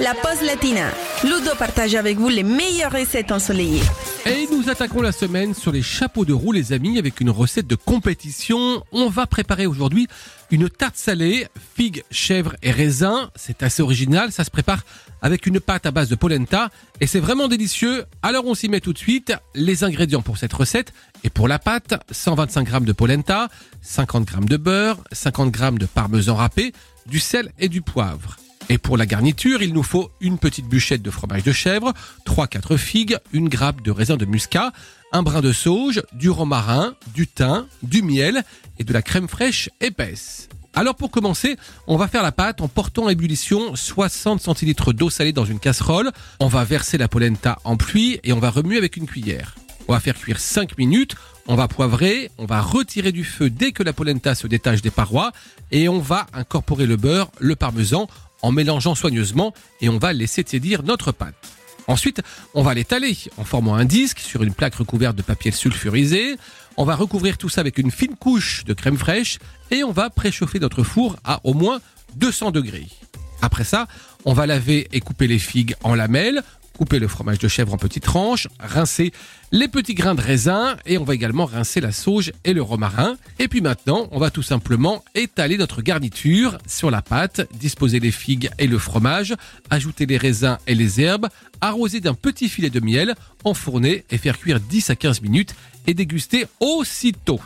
[0.00, 0.90] la pause latina.
[1.24, 3.82] Ludo partage avec vous les meilleures recettes ensoleillées.
[4.26, 7.66] Et nous attaquons la semaine sur les chapeaux de roue, les amis, avec une recette
[7.66, 8.82] de compétition.
[8.92, 10.06] On va préparer aujourd'hui
[10.50, 13.28] une tarte salée, figues, chèvres et raisins.
[13.36, 14.32] C'est assez original.
[14.32, 14.84] Ça se prépare
[15.22, 16.70] avec une pâte à base de polenta
[17.00, 18.04] et c'est vraiment délicieux.
[18.22, 19.32] Alors on s'y met tout de suite.
[19.54, 20.92] Les ingrédients pour cette recette
[21.24, 23.48] et pour la pâte 125 g de polenta,
[23.82, 26.72] 50 g de beurre, 50 g de parmesan râpé,
[27.06, 28.36] du sel et du poivre.
[28.72, 31.92] Et pour la garniture, il nous faut une petite bûchette de fromage de chèvre,
[32.24, 34.72] 3-4 figues, une grappe de raisin de muscat,
[35.12, 38.42] un brin de sauge, du romarin, du thym, du miel
[38.78, 40.48] et de la crème fraîche épaisse.
[40.72, 45.10] Alors pour commencer, on va faire la pâte en portant à ébullition 60 centilitres d'eau
[45.10, 46.10] salée dans une casserole.
[46.40, 49.54] On va verser la polenta en pluie et on va remuer avec une cuillère.
[49.86, 51.14] On va faire cuire 5 minutes,
[51.46, 54.90] on va poivrer, on va retirer du feu dès que la polenta se détache des
[54.90, 55.32] parois
[55.70, 58.08] et on va incorporer le beurre, le parmesan
[58.42, 61.34] en mélangeant soigneusement et on va laisser tiédir notre pâte.
[61.88, 62.22] Ensuite,
[62.54, 66.36] on va l'étaler en formant un disque sur une plaque recouverte de papier sulfurisé.
[66.76, 69.38] On va recouvrir tout ça avec une fine couche de crème fraîche
[69.70, 71.80] et on va préchauffer notre four à au moins
[72.16, 72.86] 200 degrés.
[73.40, 73.88] Après ça,
[74.24, 76.42] on va laver et couper les figues en lamelles,
[76.76, 79.12] couper le fromage de chèvre en petites tranches, rincer
[79.52, 83.16] les petits grains de raisin et on va également rincer la sauge et le romarin.
[83.38, 88.10] Et puis maintenant, on va tout simplement étaler notre garniture sur la pâte, disposer les
[88.10, 89.34] figues et le fromage,
[89.70, 91.28] ajouter les raisins et les herbes,
[91.60, 95.54] arroser d'un petit filet de miel, enfourner et faire cuire 10 à 15 minutes
[95.86, 97.40] et déguster aussitôt.